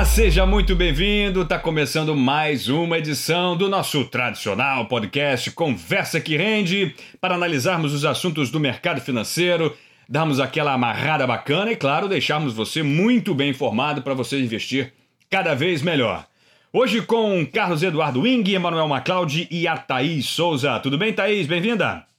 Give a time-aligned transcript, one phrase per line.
[0.00, 1.44] Olá, seja muito bem-vindo.
[1.44, 8.06] Tá começando mais uma edição do nosso tradicional podcast Conversa que Rende para analisarmos os
[8.06, 9.76] assuntos do mercado financeiro,
[10.08, 14.90] darmos aquela amarrada bacana e, claro, deixarmos você muito bem informado para você investir
[15.28, 16.24] cada vez melhor.
[16.72, 20.80] Hoje com Carlos Eduardo Wing, Emanuel MacLeod e a Thaís Souza.
[20.80, 21.46] Tudo bem, Thaís?
[21.46, 22.09] Bem-vinda.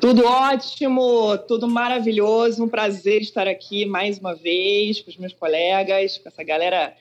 [0.00, 2.62] Tudo ótimo, tudo maravilhoso.
[2.62, 6.94] Um prazer estar aqui mais uma vez com os meus colegas, com essa galera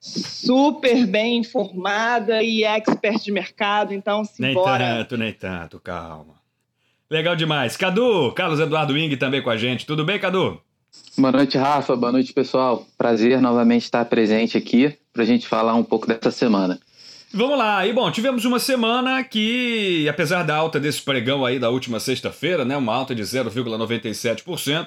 [0.00, 3.92] super bem informada e expert de mercado.
[3.92, 4.78] Então, simbora.
[4.78, 6.34] Nem tanto, nem tanto, calma.
[7.10, 7.76] Legal demais.
[7.76, 9.84] Cadu, Carlos Eduardo Wing também com a gente.
[9.84, 10.58] Tudo bem, Cadu?
[11.18, 11.94] Boa noite, Rafa.
[11.94, 12.86] Boa noite, pessoal.
[12.96, 16.80] Prazer novamente estar presente aqui para a gente falar um pouco dessa semana.
[17.34, 21.70] Vamos lá, e bom, tivemos uma semana que, apesar da alta desse pregão aí da
[21.70, 24.86] última sexta-feira, né, uma alta de 0,97%,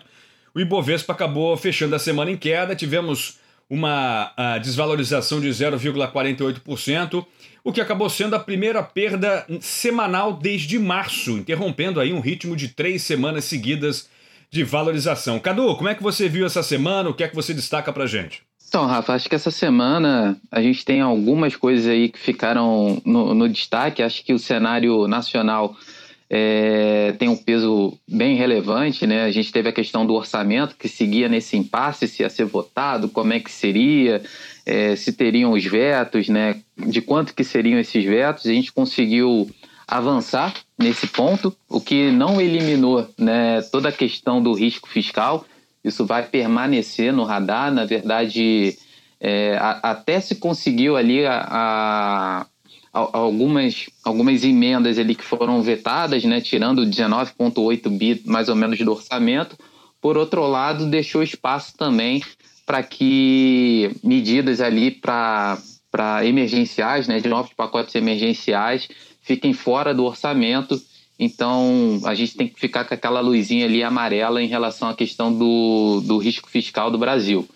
[0.54, 7.26] o Ibovespa acabou fechando a semana em queda, tivemos uma desvalorização de 0,48%,
[7.64, 12.68] o que acabou sendo a primeira perda semanal desde março, interrompendo aí um ritmo de
[12.68, 14.08] três semanas seguidas
[14.52, 15.40] de valorização.
[15.40, 17.10] Cadu, como é que você viu essa semana?
[17.10, 18.44] O que é que você destaca pra gente?
[18.76, 23.34] Então, Rafa, acho que essa semana a gente tem algumas coisas aí que ficaram no,
[23.34, 24.04] no destaque.
[24.04, 25.78] Acho que o cenário nacional
[26.30, 29.24] é, tem um peso bem relevante, né?
[29.24, 33.08] A gente teve a questão do orçamento que seguia nesse impasse, se ia ser votado,
[33.08, 34.22] como é que seria,
[34.66, 36.60] é, se teriam os vetos, né?
[36.78, 38.46] De quanto que seriam esses vetos.
[38.46, 39.50] A gente conseguiu
[39.88, 45.46] avançar nesse ponto, o que não eliminou né, toda a questão do risco fiscal
[45.86, 47.72] isso vai permanecer no radar.
[47.72, 48.76] Na verdade,
[49.20, 52.48] é, a, até se conseguiu ali a, a,
[52.92, 58.92] algumas, algumas emendas ali que foram vetadas, né, tirando 19,8 bi mais ou menos do
[58.92, 59.56] orçamento.
[60.02, 62.24] Por outro lado, deixou espaço também
[62.66, 65.60] para que medidas ali para
[66.24, 68.88] emergenciais, né, de novos pacotes emergenciais,
[69.22, 70.82] fiquem fora do orçamento
[71.18, 75.34] então, a gente tem que ficar com aquela luzinha ali amarela em relação à questão
[75.34, 77.48] do, do risco fiscal do Brasil.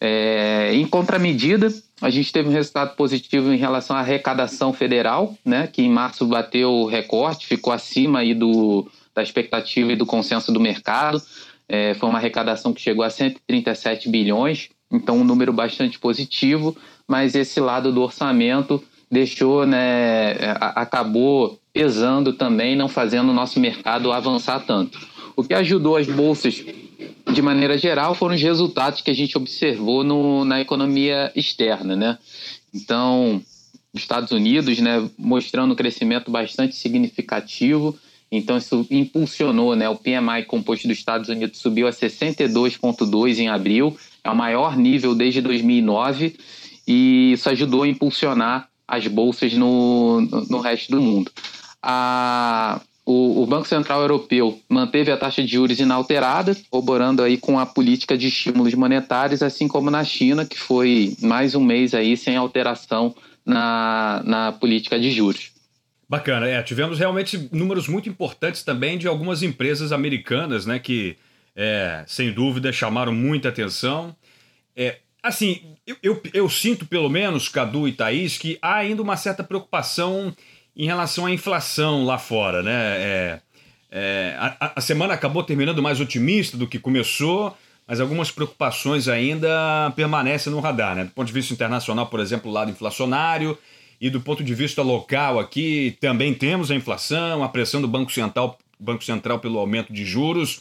[0.00, 1.68] É, em contramedida,
[2.00, 6.26] a gente teve um resultado positivo em relação à arrecadação federal, né, que em março
[6.26, 11.22] bateu o recorte, ficou acima aí do, da expectativa e do consenso do mercado.
[11.68, 16.76] É, foi uma arrecadação que chegou a 137 bilhões, então um número bastante positivo,
[17.08, 24.10] mas esse lado do orçamento deixou, né, acabou pesando também, não fazendo o nosso mercado
[24.10, 24.98] avançar tanto.
[25.36, 26.64] O que ajudou as bolsas,
[27.30, 32.18] de maneira geral, foram os resultados que a gente observou no, na economia externa, né?
[32.74, 33.42] Então,
[33.92, 37.94] Estados Unidos, né, mostrando um crescimento bastante significativo,
[38.32, 43.94] então isso impulsionou, né, o PMI composto dos Estados Unidos subiu a 62.2 em abril,
[44.24, 46.36] é o maior nível desde 2009,
[46.88, 51.30] e isso ajudou a impulsionar as bolsas no, no resto do mundo
[51.88, 57.60] a, o, o, Banco Central Europeu manteve a taxa de juros inalterada, corroborando aí com
[57.60, 62.16] a política de estímulos monetários, assim como na China, que foi mais um mês aí
[62.16, 63.14] sem alteração
[63.44, 65.52] na, na política de juros.
[66.08, 71.16] Bacana, é, tivemos realmente números muito importantes também de algumas empresas americanas, né, que
[71.54, 74.14] é, sem dúvida chamaram muita atenção.
[74.74, 79.16] É, assim, eu, eu, eu sinto pelo menos, Cadu e Thaís, que há ainda uma
[79.16, 80.34] certa preocupação
[80.76, 82.72] em relação à inflação lá fora, né?
[82.72, 83.40] É,
[83.90, 87.56] é, a, a, semana acabou terminando mais otimista do que começou,
[87.86, 91.04] mas algumas preocupações ainda permanecem no radar, né?
[91.04, 93.56] Do ponto de vista internacional, por exemplo, o lado inflacionário,
[93.98, 98.12] e do ponto de vista local aqui também temos a inflação, a pressão do Banco
[98.12, 100.58] Central, Banco Central pelo aumento de juros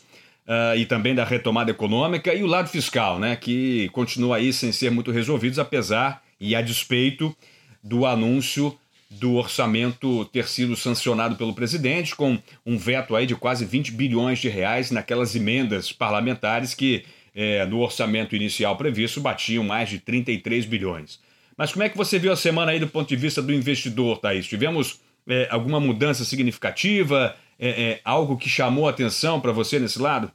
[0.48, 3.36] uh, e também da retomada econômica, e o lado fiscal, né?
[3.36, 7.36] Que continua aí sem ser muito resolvidos, apesar e a despeito
[7.84, 8.78] do anúncio
[9.10, 14.40] do orçamento ter sido sancionado pelo presidente, com um veto aí de quase 20 bilhões
[14.40, 20.66] de reais naquelas emendas parlamentares que, é, no orçamento inicial previsto, batiam mais de 33
[20.66, 21.20] bilhões.
[21.58, 24.18] Mas como é que você viu a semana aí do ponto de vista do investidor,
[24.18, 24.46] Thaís?
[24.46, 27.36] Tivemos é, alguma mudança significativa?
[27.58, 30.32] É, é algo que chamou a atenção para você nesse lado?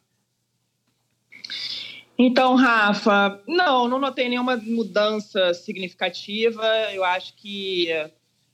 [2.23, 6.63] Então, Rafa, não, não notei nenhuma mudança significativa.
[6.93, 7.89] Eu acho que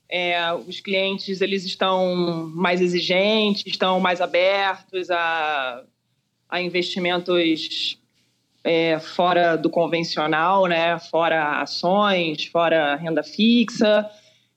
[0.09, 5.83] é, os clientes eles estão mais exigentes, estão mais abertos a,
[6.49, 7.99] a investimentos
[8.63, 10.97] é, fora do convencional, né?
[10.99, 14.09] fora ações, fora renda fixa.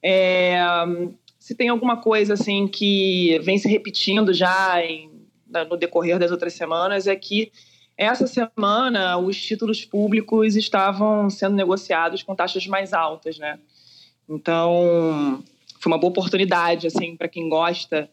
[0.03, 0.57] É,
[1.37, 5.11] se tem alguma coisa assim que vem se repetindo já em,
[5.69, 7.51] no decorrer das outras semanas é que
[7.97, 13.59] essa semana os títulos públicos estavam sendo negociados com taxas mais altas, né?
[14.33, 15.43] Então,
[15.81, 18.09] foi uma boa oportunidade, assim, para quem gosta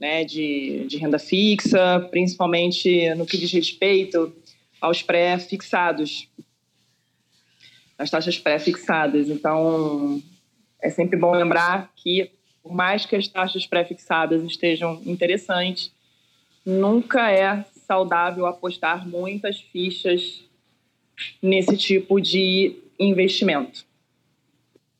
[0.00, 4.34] né, de, de renda fixa, principalmente no que diz respeito
[4.80, 6.28] aos pré-fixados,
[7.96, 9.28] as taxas pré-fixadas.
[9.28, 10.20] Então,
[10.82, 12.32] é sempre bom lembrar que,
[12.62, 15.92] por mais que as taxas pré-fixadas estejam interessantes,
[16.66, 20.42] nunca é saudável apostar muitas fichas
[21.40, 23.88] nesse tipo de investimento.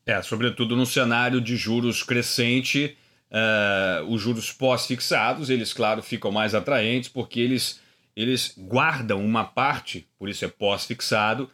[0.07, 2.97] É, sobretudo no cenário de juros crescente,
[3.31, 7.81] uh, os juros pós-fixados, eles, claro, ficam mais atraentes porque eles,
[8.17, 11.51] eles guardam uma parte, por isso é pós-fixado,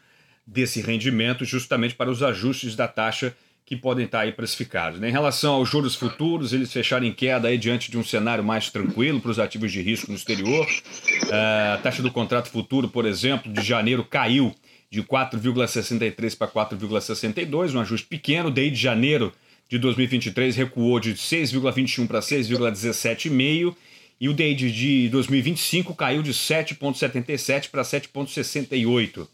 [0.47, 3.35] desse rendimento justamente para os ajustes da taxa
[3.65, 5.03] que podem estar aí precificados.
[5.03, 8.71] Em relação aos juros futuros, eles fecharam em queda aí diante de um cenário mais
[8.71, 10.65] tranquilo para os ativos de risco no exterior.
[10.65, 14.55] Uh, a taxa do contrato futuro, por exemplo, de janeiro caiu
[14.97, 18.51] de 4,63 para 4,62, um ajuste pequeno.
[18.51, 19.31] Daí de janeiro
[19.69, 23.75] de 2023 recuou de 6,21 para 6,17,5
[24.19, 29.29] e o DAID de 2025 caiu de 7,77 para 7,68.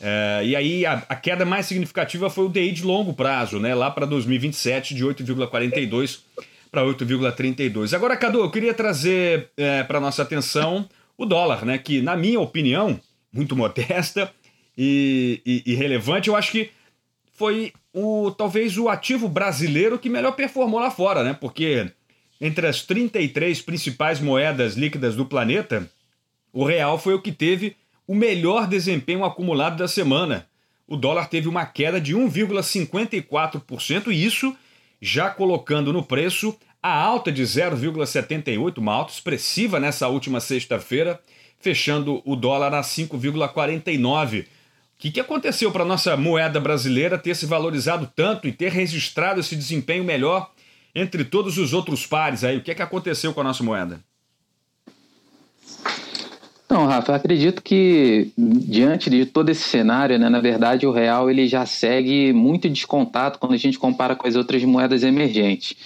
[0.00, 3.74] É, e aí a, a, queda mais significativa foi o DI de longo prazo, né?
[3.74, 6.20] Lá para 2027, de 8,42
[6.70, 7.92] para 8,32.
[7.92, 10.88] Agora, Cadu, eu queria trazer é, para nossa atenção
[11.18, 11.78] o dólar, né?
[11.78, 12.98] Que, na minha opinião,
[13.32, 14.32] muito modesta,
[14.76, 16.28] e, e, e relevante.
[16.28, 16.70] Eu acho que
[17.34, 21.36] foi o talvez o ativo brasileiro que melhor performou lá fora, né?
[21.38, 21.90] Porque
[22.40, 25.88] entre as 33 principais moedas líquidas do planeta,
[26.52, 27.76] o real foi o que teve
[28.06, 30.46] o melhor desempenho acumulado da semana.
[30.86, 34.56] O dólar teve uma queda de 1,54% e isso
[35.00, 41.20] já colocando no preço a alta de 0,78, uma alta expressiva nessa última sexta-feira,
[41.60, 44.46] fechando o dólar a 5,49
[45.02, 49.40] que, que aconteceu para a nossa moeda brasileira ter se valorizado tanto e ter registrado
[49.40, 50.52] esse desempenho melhor
[50.94, 52.58] entre todos os outros pares aí?
[52.58, 53.98] O que, é que aconteceu com a nossa moeda?
[56.70, 61.48] Não, Rafa, acredito que diante de todo esse cenário, né, na verdade o real ele
[61.48, 65.76] já segue muito descontado quando a gente compara com as outras moedas emergentes.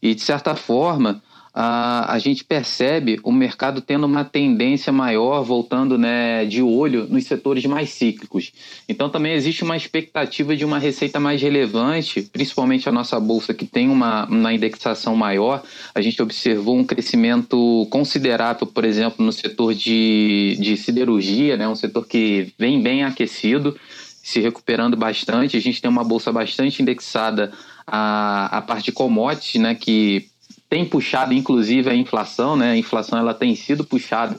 [0.00, 1.22] E de certa forma,
[1.54, 7.24] a, a gente percebe o mercado tendo uma tendência maior, voltando né, de olho nos
[7.26, 8.50] setores mais cíclicos.
[8.88, 13.66] Então também existe uma expectativa de uma receita mais relevante, principalmente a nossa bolsa, que
[13.66, 15.62] tem uma, uma indexação maior.
[15.94, 21.76] A gente observou um crescimento considerável, por exemplo, no setor de, de siderurgia, né, um
[21.76, 23.78] setor que vem bem aquecido
[24.24, 25.56] se recuperando bastante.
[25.56, 27.52] A gente tem uma bolsa bastante indexada
[27.86, 30.33] à, à parte de commodities, né, que
[30.68, 32.72] tem puxado inclusive a inflação, né?
[32.72, 34.38] A inflação ela tem sido puxada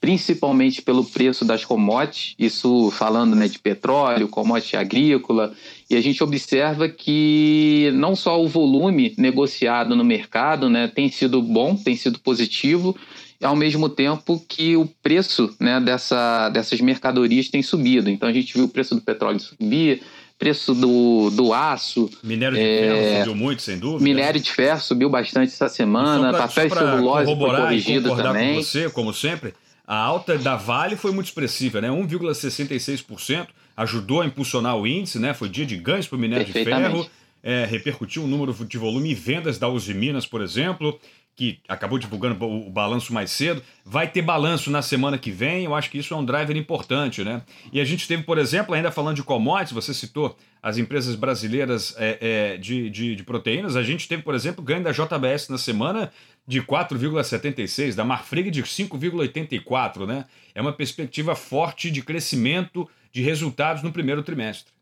[0.00, 5.52] principalmente pelo preço das commodities, isso falando né, de petróleo, commodity agrícola,
[5.90, 11.40] e a gente observa que não só o volume negociado no mercado né, tem sido
[11.42, 12.96] bom, tem sido positivo,
[13.42, 18.08] ao mesmo tempo que o preço né, dessa, dessas mercadorias tem subido.
[18.08, 20.02] Então a gente viu o preço do petróleo subir,
[20.38, 22.10] preço do, do aço.
[22.22, 24.04] Minério de é, ferro subiu muito, sem dúvida.
[24.04, 26.30] Minério de ferro subiu bastante essa semana.
[26.30, 28.56] Pra, papel celulose foi corrigido também.
[28.56, 29.54] Com você, como sempre,
[29.86, 31.88] a alta da Vale foi muito expressiva, né?
[31.88, 33.48] 1,66%.
[33.76, 35.34] Ajudou a impulsionar o índice, né?
[35.34, 37.08] Foi dia de ganhos para o minério de ferro.
[37.42, 40.98] É, repercutiu o número de volume e vendas da Uzi Minas, por exemplo
[41.36, 45.66] que acabou divulgando o balanço mais cedo, vai ter balanço na semana que vem.
[45.66, 47.42] Eu acho que isso é um driver importante, né?
[47.70, 51.94] E a gente teve, por exemplo, ainda falando de commodities, você citou as empresas brasileiras
[51.98, 53.76] é, é, de, de, de, proteínas.
[53.76, 56.10] A gente teve, por exemplo, ganho da JBS na semana
[56.48, 60.24] de 4,76, da Marfrig de 5,84, né?
[60.54, 64.75] É uma perspectiva forte de crescimento de resultados no primeiro trimestre.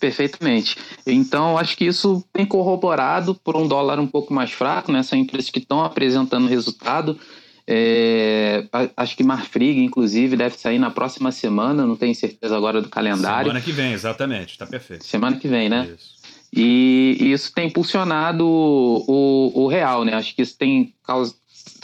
[0.00, 0.78] Perfeitamente.
[1.06, 5.02] Então, acho que isso tem corroborado por um dólar um pouco mais fraco, né?
[5.02, 7.18] São empresas que estão apresentando resultado.
[7.66, 8.66] É,
[8.96, 13.48] acho que Marfrig, inclusive, deve sair na próxima semana, não tenho certeza agora do calendário.
[13.48, 15.04] Semana que vem, exatamente, está perfeito.
[15.04, 15.88] Semana que vem, né?
[15.94, 16.18] Isso.
[16.52, 20.14] E, e isso tem impulsionado o, o, real, né?
[20.14, 20.94] Acho que isso tem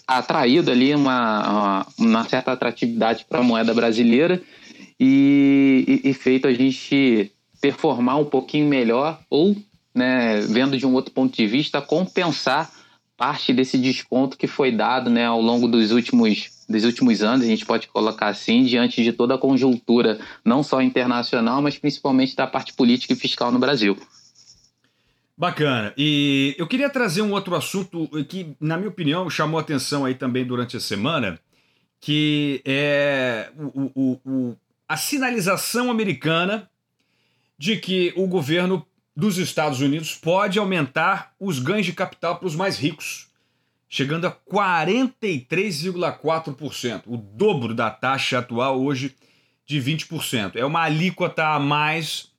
[0.08, 4.42] atraído ali uma, uma, uma certa atratividade para a moeda brasileira
[4.99, 9.56] e, e, e feito a gente performar um pouquinho melhor ou,
[9.94, 12.70] né, vendo de um outro ponto de vista, compensar
[13.16, 17.48] parte desse desconto que foi dado né, ao longo dos últimos, dos últimos anos, a
[17.48, 22.46] gente pode colocar assim, diante de toda a conjuntura, não só internacional, mas principalmente da
[22.46, 23.96] parte política e fiscal no Brasil.
[25.36, 25.92] Bacana.
[25.96, 30.44] E eu queria trazer um outro assunto que, na minha opinião, chamou atenção aí também
[30.46, 31.38] durante a semana,
[32.00, 34.56] que é o, o, o,
[34.88, 36.70] a sinalização americana
[37.58, 38.86] de que o governo
[39.16, 43.28] dos Estados Unidos pode aumentar os ganhos de capital para os mais ricos,
[43.88, 49.16] chegando a 43,4%, o dobro da taxa atual hoje
[49.64, 50.56] de 20%.
[50.56, 52.30] É uma alíquota a mais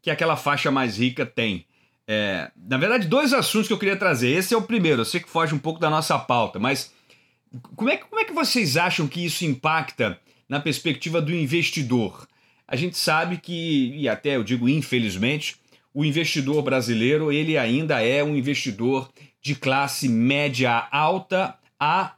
[0.00, 1.66] que aquela faixa mais rica tem.
[2.06, 4.28] É, na verdade, dois assuntos que eu queria trazer.
[4.28, 6.94] Esse é o primeiro, eu sei que foge um pouco da nossa pauta, mas
[7.74, 12.27] como é, como é que vocês acham que isso impacta na perspectiva do investidor?
[12.68, 15.56] A gente sabe que, e até eu digo infelizmente,
[15.94, 19.08] o investidor brasileiro ele ainda é um investidor
[19.40, 22.12] de classe média alta a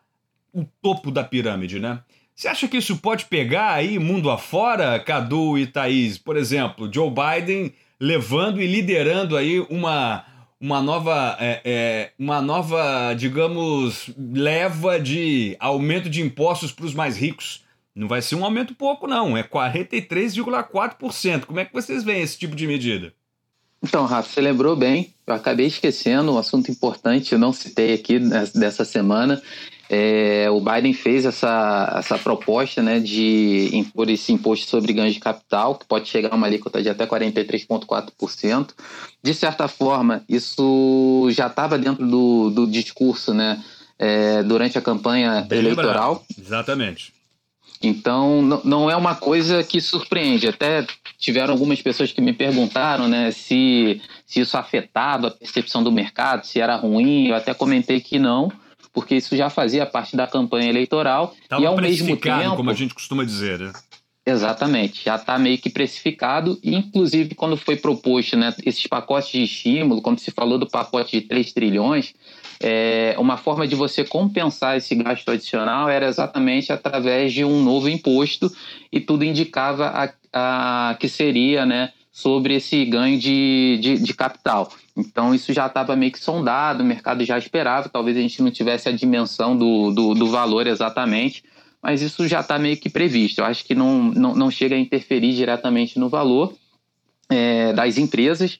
[0.52, 2.00] o topo da pirâmide, né?
[2.34, 6.18] Você acha que isso pode pegar aí mundo afora, Cadu e Thaís?
[6.18, 10.24] Por exemplo, Joe Biden levando e liderando aí uma,
[10.58, 17.16] uma nova, é, é, uma nova, digamos, leva de aumento de impostos para os mais
[17.16, 17.62] ricos.
[18.00, 21.44] Não vai ser um aumento pouco, não, é 43,4%.
[21.44, 23.12] Como é que vocês veem esse tipo de medida?
[23.82, 25.12] Então, Rafa, você lembrou bem.
[25.26, 28.18] Eu acabei esquecendo um assunto importante, eu não citei aqui
[28.54, 29.42] dessa semana.
[29.86, 35.20] É, o Biden fez essa, essa proposta né, de impor esse imposto sobre ganhos de
[35.20, 38.70] capital, que pode chegar a uma alíquota de até 43,4%.
[39.22, 43.62] De certa forma, isso já estava dentro do, do discurso né,
[43.98, 46.24] é, durante a campanha Bem eleitoral.
[46.30, 46.46] Lembrado.
[46.46, 47.19] Exatamente.
[47.82, 50.46] Então, não é uma coisa que surpreende.
[50.46, 50.86] Até
[51.18, 56.44] tiveram algumas pessoas que me perguntaram né, se, se isso afetava a percepção do mercado,
[56.44, 57.28] se era ruim.
[57.28, 58.52] Eu até comentei que não,
[58.92, 61.34] porque isso já fazia parte da campanha eleitoral.
[61.48, 62.56] Tava e ao mesmo tempo.
[62.56, 63.72] como a gente costuma dizer, né?
[64.30, 69.42] Exatamente, já está meio que precificado, e inclusive quando foi proposto né, esses pacotes de
[69.42, 72.14] estímulo, quando se falou do pacote de 3 trilhões,
[72.62, 77.88] é, uma forma de você compensar esse gasto adicional era exatamente através de um novo
[77.88, 78.52] imposto,
[78.92, 79.86] e tudo indicava
[80.32, 84.70] a, a que seria né, sobre esse ganho de, de, de capital.
[84.96, 88.50] Então isso já estava meio que sondado, o mercado já esperava, talvez a gente não
[88.50, 91.42] tivesse a dimensão do, do, do valor exatamente,
[91.82, 93.40] mas isso já está meio que previsto.
[93.40, 96.54] Eu acho que não, não, não chega a interferir diretamente no valor
[97.30, 98.58] é, das empresas,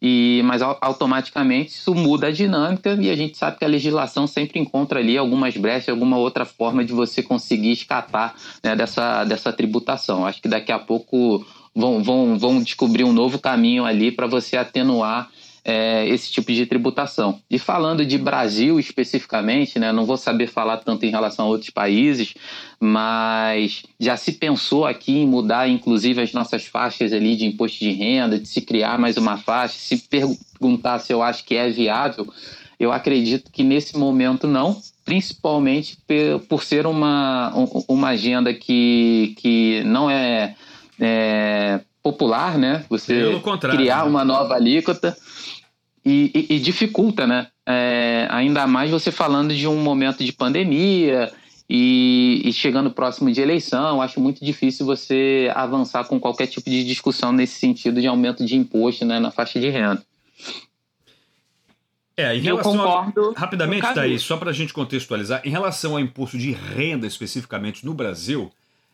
[0.00, 4.58] e, mas automaticamente isso muda a dinâmica e a gente sabe que a legislação sempre
[4.58, 10.26] encontra ali algumas brechas, alguma outra forma de você conseguir escapar né, dessa, dessa tributação.
[10.26, 14.56] Acho que daqui a pouco vão, vão, vão descobrir um novo caminho ali para você
[14.56, 15.30] atenuar
[15.64, 17.40] é, esse tipo de tributação.
[17.48, 21.70] E falando de Brasil especificamente, né, não vou saber falar tanto em relação a outros
[21.70, 22.34] países,
[22.80, 27.92] mas já se pensou aqui em mudar, inclusive, as nossas faixas ali de imposto de
[27.92, 32.26] renda, de se criar mais uma faixa, se perguntar se eu acho que é viável,
[32.78, 35.96] eu acredito que nesse momento não, principalmente
[36.48, 37.52] por ser uma,
[37.86, 40.56] uma agenda que, que não é,
[40.98, 42.84] é popular, né?
[42.88, 44.10] Você criar né?
[44.10, 45.16] uma nova alíquota
[46.04, 47.48] e, e, e dificulta, né?
[47.66, 51.32] É, ainda mais você falando de um momento de pandemia
[51.70, 56.84] e, e, chegando próximo de eleição, acho muito difícil você avançar com qualquer tipo de
[56.84, 60.02] discussão nesse sentido de aumento de imposto né, na faixa de renda.
[62.16, 63.32] É, em relação Eu concordo.
[63.34, 67.86] A, rapidamente, Thaís, só para a gente contextualizar, em relação ao imposto de renda especificamente
[67.86, 68.52] no Brasil,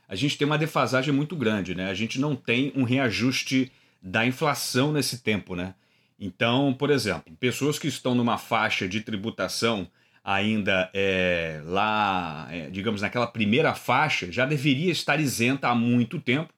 [0.08, 1.90] a gente tem uma defasagem muito grande, né?
[1.90, 3.70] A gente não tem um reajuste
[4.02, 5.74] da inflação nesse tempo, né?
[6.18, 9.86] Então, por exemplo, pessoas que estão numa faixa de tributação
[10.24, 16.52] ainda é, lá, é, digamos, naquela primeira faixa, já deveria estar isenta há muito tempo,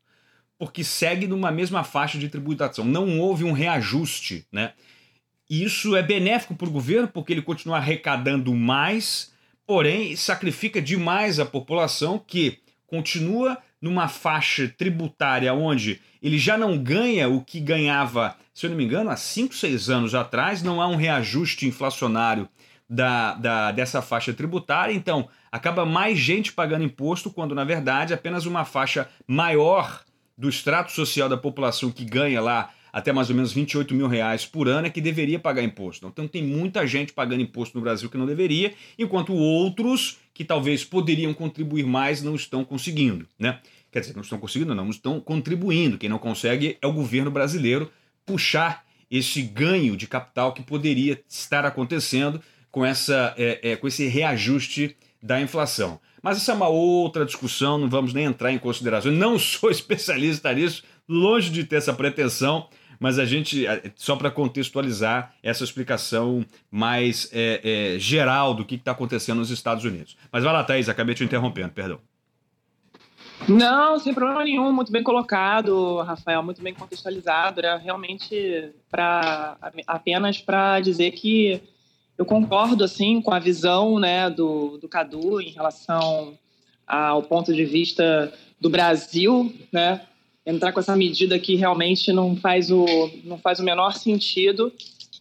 [0.58, 2.84] porque segue numa mesma faixa de tributação.
[2.84, 4.72] Não houve um reajuste, né?
[5.48, 9.32] Isso é benéfico para o governo, porque ele continua arrecadando mais,
[9.66, 12.60] porém sacrifica demais a população que
[12.90, 18.76] continua numa faixa tributária onde ele já não ganha o que ganhava, se eu não
[18.76, 22.48] me engano, há 5, 6 anos atrás, não há um reajuste inflacionário
[22.88, 28.44] da, da, dessa faixa tributária, então acaba mais gente pagando imposto, quando na verdade apenas
[28.44, 30.02] uma faixa maior
[30.36, 34.46] do extrato social da população que ganha lá até mais ou menos 28 mil reais
[34.46, 36.06] por ano é que deveria pagar imposto.
[36.06, 40.84] Então tem muita gente pagando imposto no Brasil que não deveria, enquanto outros que talvez
[40.84, 43.60] poderiam contribuir mais não estão conseguindo, né?
[43.92, 45.98] Quer dizer, não estão conseguindo, não, estão contribuindo.
[45.98, 47.90] Quem não consegue é o governo brasileiro
[48.24, 54.06] puxar esse ganho de capital que poderia estar acontecendo com, essa, é, é, com esse
[54.06, 56.00] reajuste da inflação.
[56.22, 59.10] Mas essa é uma outra discussão, não vamos nem entrar em consideração.
[59.10, 62.68] Não sou especialista nisso, longe de ter essa pretensão,
[63.00, 63.64] mas a gente,
[63.96, 69.84] só para contextualizar essa explicação mais é, é, geral do que está acontecendo nos Estados
[69.84, 70.18] Unidos.
[70.30, 71.98] Mas vai lá, Thaís, acabei te interrompendo, perdão.
[73.48, 77.60] Não, sem problema nenhum, muito bem colocado, Rafael, muito bem contextualizado.
[77.60, 81.58] Era realmente para apenas para dizer que
[82.18, 86.38] eu concordo assim com a visão né, do, do Cadu em relação
[86.86, 88.30] ao ponto de vista
[88.60, 90.02] do Brasil, né?
[90.44, 92.86] Entrar com essa medida que realmente não faz o,
[93.24, 94.72] não faz o menor sentido.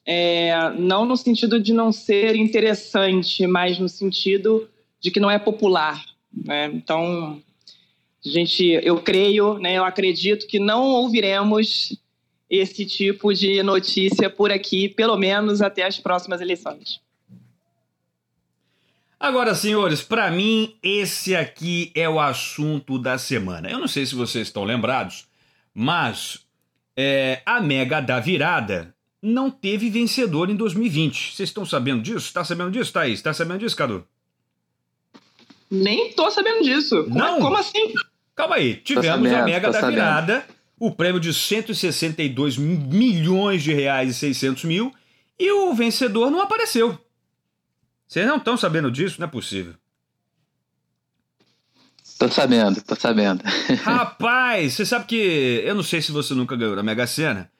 [0.05, 4.67] É, não no sentido de não ser interessante, mas no sentido
[4.99, 6.03] de que não é popular.
[6.33, 6.65] Né?
[6.73, 7.41] Então,
[8.23, 11.97] gente, eu creio, né, eu acredito que não ouviremos
[12.49, 16.99] esse tipo de notícia por aqui, pelo menos até as próximas eleições.
[19.19, 23.69] Agora, senhores, para mim esse aqui é o assunto da semana.
[23.69, 25.27] Eu não sei se vocês estão lembrados,
[25.73, 26.45] mas
[26.95, 31.35] é, a Mega da Virada não teve vencedor em 2020.
[31.35, 32.27] Vocês estão sabendo disso?
[32.27, 33.19] Está sabendo disso, Thaís?
[33.19, 34.07] Está sabendo disso, Cadu?
[35.69, 37.05] Nem tô sabendo disso.
[37.09, 37.33] Não?
[37.33, 37.93] Como, como assim?
[38.33, 38.75] Calma aí.
[38.75, 39.95] Tivemos sabendo, a Mega da sabendo.
[39.95, 40.45] Virada,
[40.79, 44.93] o prêmio de 162 milhões de reais e 600 mil,
[45.37, 46.97] e o vencedor não apareceu.
[48.09, 49.17] Vocês não estão sabendo disso?
[49.19, 49.75] Não é possível.
[52.17, 53.43] Tô sabendo, tô sabendo.
[53.83, 55.61] Rapaz, você sabe que.
[55.63, 57.51] Eu não sei se você nunca ganhou na Mega Sena,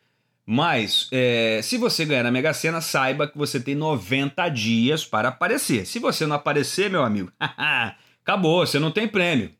[0.44, 5.30] mas é, se você ganhar na Mega Sena, saiba que você tem 90 dias para
[5.30, 5.86] aparecer.
[5.86, 7.32] Se você não aparecer, meu amigo,
[8.24, 9.52] acabou, você não tem prêmio.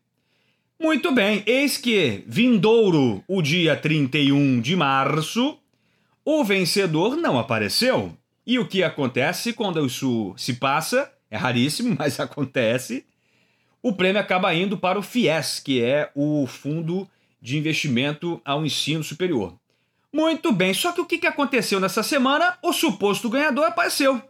[0.78, 5.56] Muito bem, eis que, vindouro o dia 31 de março,
[6.24, 8.18] o vencedor não apareceu.
[8.50, 11.08] E o que acontece quando isso se passa?
[11.30, 13.06] É raríssimo, mas acontece.
[13.80, 17.08] O prêmio acaba indo para o FIES, que é o Fundo
[17.40, 19.54] de Investimento ao Ensino Superior.
[20.12, 22.58] Muito bem, só que o que aconteceu nessa semana?
[22.60, 24.20] O suposto ganhador apareceu.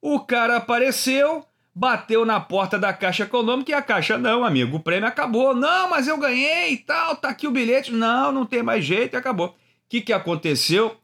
[0.00, 4.80] O cara apareceu, bateu na porta da Caixa Econômica e a Caixa, não, amigo, o
[4.80, 5.54] prêmio acabou.
[5.54, 7.92] Não, mas eu ganhei e tal, tá aqui o bilhete.
[7.92, 9.50] Não, não tem mais jeito e acabou.
[9.50, 9.54] O
[9.88, 11.00] que, que aconteceu?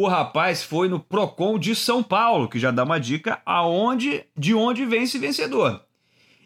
[0.00, 4.54] O rapaz foi no Procon de São Paulo, que já dá uma dica aonde, de
[4.54, 5.84] onde vem esse vencedor.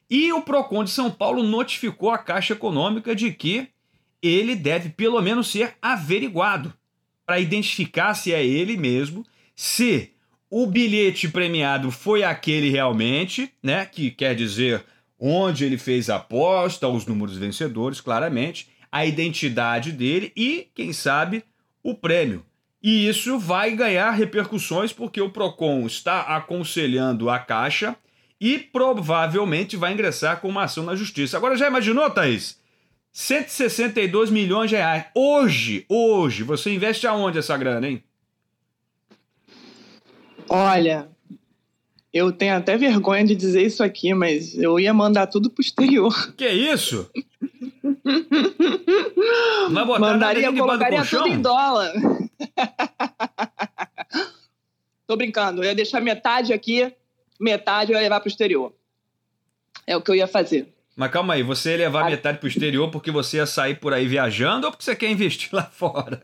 [0.09, 3.69] E o Procon de São Paulo notificou a Caixa Econômica de que
[4.23, 6.73] ele deve pelo menos ser averiguado
[7.27, 9.23] para identificar se é ele mesmo,
[9.55, 10.13] se
[10.49, 13.85] o bilhete premiado foi aquele realmente, né?
[13.85, 14.83] Que quer dizer
[15.19, 21.45] onde ele fez a aposta, os números vencedores, claramente, a identidade dele e, quem sabe,
[21.83, 22.43] o prêmio.
[22.83, 27.95] E isso vai ganhar repercussões porque o Procon está aconselhando a Caixa
[28.41, 31.37] e provavelmente vai ingressar com uma ação na justiça.
[31.37, 32.61] Agora já imaginou, Thaís?
[33.13, 35.05] 162 milhões de reais.
[35.15, 38.03] Hoje, hoje, você investe aonde essa grana, hein?
[40.49, 41.09] Olha,
[42.13, 46.13] eu tenho até vergonha de dizer isso aqui, mas eu ia mandar tudo pro exterior.
[46.37, 47.09] Que isso?
[49.71, 51.93] Vai botar Mandaria, colocaria tudo em dólar.
[55.07, 56.93] Tô brincando, eu ia deixar metade aqui,
[57.41, 58.73] metade eu ia levar pro exterior.
[59.87, 60.73] É o que eu ia fazer.
[60.95, 62.11] Mas calma aí, você ia levar a...
[62.11, 65.51] metade pro exterior porque você ia sair por aí viajando ou porque você quer investir
[65.53, 66.23] lá fora?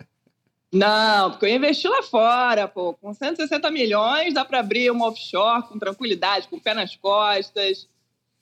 [0.73, 2.93] Não, porque eu investi lá fora, pô.
[2.95, 7.89] Com 160 milhões dá para abrir uma offshore com tranquilidade, com o pé nas costas,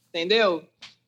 [0.08, 0.64] entendeu?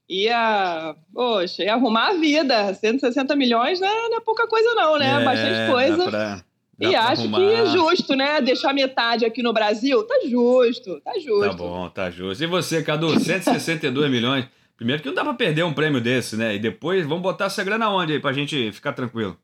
[0.09, 2.73] Ia, poxa, ia arrumar a vida.
[2.73, 5.21] 160 milhões não é, não é pouca coisa não, né?
[5.21, 5.97] É, Bastante coisa.
[5.97, 6.45] Dá pra,
[6.79, 7.39] dá e acho arrumar.
[7.39, 8.41] que é justo, né?
[8.41, 11.41] Deixar metade aqui no Brasil, tá justo, tá justo.
[11.41, 12.43] Tá bom, tá justo.
[12.43, 14.47] E você, Cadu, 162 milhões.
[14.77, 16.55] Primeiro que não dá pra perder um prêmio desse, né?
[16.55, 19.37] E depois, vamos botar essa grana onde aí pra gente ficar tranquilo?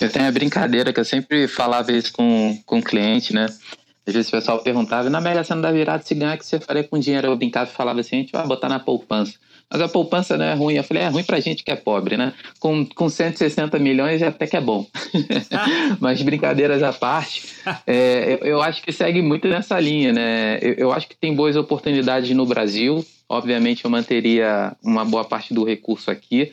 [0.00, 3.46] Eu tenho a brincadeira que eu sempre falava isso com, com o cliente, né?
[4.04, 6.58] Às vezes o pessoal perguntava, na Mega Sena da virada, se ganhar, o que você
[6.58, 7.28] faria com dinheiro?
[7.28, 9.34] Eu brincava e falava assim, a gente vai botar na poupança.
[9.72, 10.74] Mas a poupança não é ruim.
[10.74, 12.34] Eu falei, é ruim pra gente que é pobre, né?
[12.60, 14.86] Com, com 160 milhões até que é bom.
[15.98, 17.48] Mas brincadeiras à parte,
[17.86, 20.58] é, eu, eu, acho que segue muito nessa linha, né?
[20.60, 23.02] Eu, eu acho que tem boas oportunidades no Brasil.
[23.26, 26.52] Obviamente eu manteria uma boa parte do recurso aqui.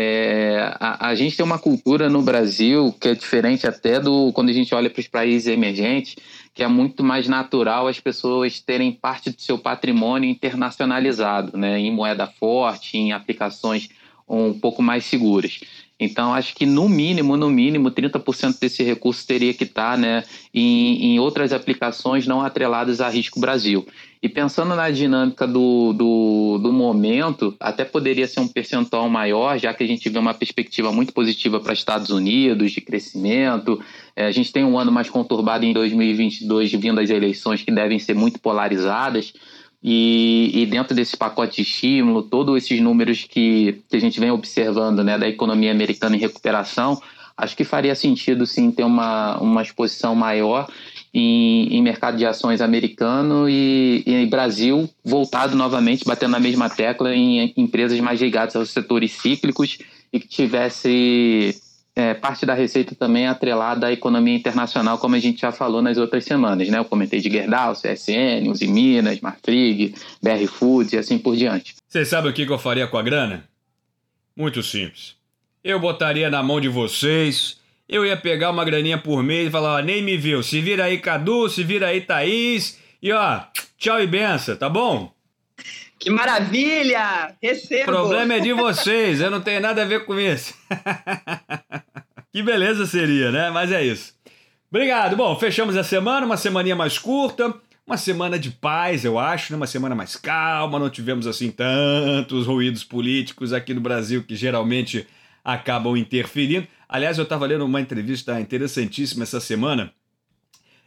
[0.00, 4.48] É, a, a, gente tem uma cultura no Brasil que é diferente até do quando
[4.48, 6.14] a gente olha para os países emergentes,
[6.54, 11.90] que é muito mais natural as pessoas terem parte do seu patrimônio internacionalizado, né, em
[11.90, 13.88] moeda forte, em aplicações
[14.28, 15.58] um pouco mais seguras.
[15.98, 20.22] Então, acho que no mínimo, no mínimo, 30% desse recurso teria que estar né,
[20.54, 23.84] em, em outras aplicações não atreladas a risco Brasil.
[24.20, 29.72] E pensando na dinâmica do, do, do, momento, até poderia ser um percentual maior, já
[29.72, 33.80] que a gente vê uma perspectiva muito positiva para Estados Unidos de crescimento.
[34.16, 38.00] É, a gente tem um ano mais conturbado em 2022, vindo as eleições que devem
[38.00, 39.32] ser muito polarizadas.
[39.80, 44.32] E, e, dentro desse pacote de estímulo, todos esses números que, que a gente vem
[44.32, 47.00] observando né, da economia americana em recuperação,
[47.36, 50.68] acho que faria sentido sim ter uma, uma exposição maior
[51.12, 57.14] em, em mercado de ações americano e, e Brasil voltado novamente, batendo na mesma tecla
[57.14, 59.78] em empresas mais ligadas aos setores cíclicos
[60.12, 61.54] e que tivesse
[61.98, 65.98] é, parte da receita também atrelada à economia internacional, como a gente já falou nas
[65.98, 66.78] outras semanas, né?
[66.78, 71.74] Eu comentei de Gerdau, CSN, Uzi Minas, Marfrig, BR Foods e assim por diante.
[71.88, 73.44] Você sabe o que eu faria com a grana?
[74.36, 75.16] Muito simples.
[75.64, 79.76] Eu botaria na mão de vocês, eu ia pegar uma graninha por mês e falar,
[79.76, 83.40] ó, nem me viu, se vira aí Cadu, se vira aí Thaís, e ó,
[83.78, 85.12] tchau e benção, tá bom?
[85.98, 87.34] Que maravilha!
[87.42, 87.82] Recebo!
[87.90, 90.54] O problema é de vocês, eu não tenho nada a ver com isso.
[92.32, 93.50] que beleza seria, né?
[93.50, 94.14] Mas é isso.
[94.70, 95.16] Obrigado.
[95.16, 97.54] Bom, fechamos a semana, uma semaninha mais curta,
[97.86, 99.56] uma semana de paz, eu acho, né?
[99.56, 105.06] uma semana mais calma, não tivemos assim tantos ruídos políticos aqui no Brasil que geralmente
[105.42, 106.68] acabam interferindo.
[106.88, 109.92] Aliás, eu estava lendo uma entrevista interessantíssima essa semana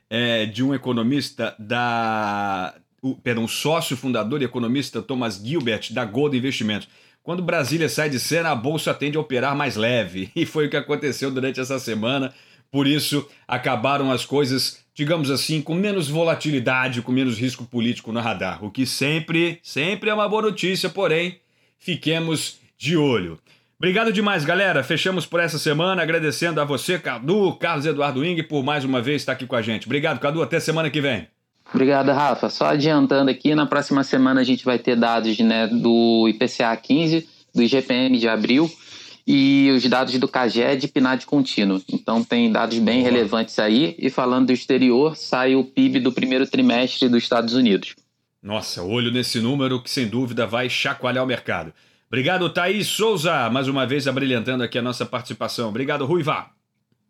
[0.09, 6.37] é, de um economista da o, perdão, sócio fundador e economista Thomas Gilbert, da Gold
[6.37, 6.87] Investimentos.
[7.23, 10.31] Quando Brasília sai de cena, a bolsa tende a operar mais leve.
[10.35, 12.33] E foi o que aconteceu durante essa semana.
[12.71, 18.19] Por isso, acabaram as coisas, digamos assim, com menos volatilidade, com menos risco político no
[18.19, 18.63] radar.
[18.63, 21.39] O que sempre, sempre é uma boa notícia, porém,
[21.77, 23.39] fiquemos de olho.
[23.81, 24.83] Obrigado demais, galera.
[24.83, 29.23] Fechamos por essa semana, agradecendo a você, Cadu, Carlos Eduardo Ing, por mais uma vez
[29.23, 29.87] estar aqui com a gente.
[29.87, 30.43] Obrigado, Cadu.
[30.43, 31.27] Até semana que vem.
[31.73, 32.47] Obrigado, Rafa.
[32.47, 37.27] Só adiantando aqui, na próxima semana a gente vai ter dados né, do IPCA 15,
[37.55, 38.71] do IGPM de abril
[39.25, 41.81] e os dados do CAGED e PNAD contínuo.
[41.91, 43.95] Então tem dados bem relevantes aí.
[43.97, 47.95] E falando do exterior, sai o PIB do primeiro trimestre dos Estados Unidos.
[48.43, 51.73] Nossa, olho nesse número que sem dúvida vai chacoalhar o mercado.
[52.11, 55.69] Obrigado, Thaís Souza, mais uma vez abrilhantando aqui a nossa participação.
[55.69, 56.47] Obrigado, Ruiva.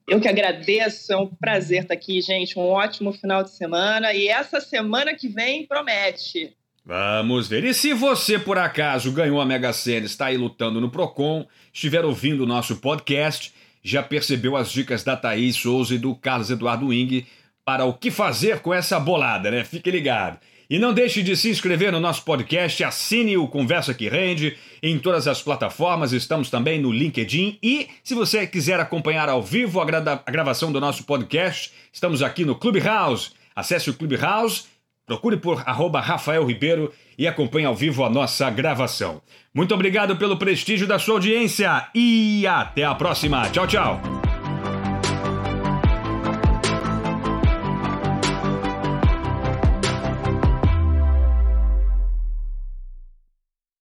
[0.07, 2.59] Eu que agradeço, é um prazer estar aqui, gente.
[2.59, 6.55] Um ótimo final de semana e essa semana que vem promete.
[6.85, 7.63] Vamos ver.
[7.63, 12.05] E se você, por acaso, ganhou a Mega Sena, está aí lutando no Procon, estiver
[12.05, 16.89] ouvindo o nosso podcast, já percebeu as dicas da Thaís Souza e do Carlos Eduardo
[16.89, 17.25] Wing
[17.65, 19.63] para o que fazer com essa bolada, né?
[19.63, 20.37] Fique ligado.
[20.71, 24.97] E não deixe de se inscrever no nosso podcast, assine o Conversa que Rende em
[24.97, 27.59] todas as plataformas, estamos também no LinkedIn.
[27.61, 32.23] E se você quiser acompanhar ao vivo a, gra a gravação do nosso podcast, estamos
[32.23, 33.31] aqui no Clubhouse.
[33.53, 34.63] Acesse o Clubhouse,
[35.05, 39.21] procure por arroba Rafael Ribeiro e acompanhe ao vivo a nossa gravação.
[39.53, 43.49] Muito obrigado pelo prestígio da sua audiência e até a próxima.
[43.49, 44.30] Tchau, tchau.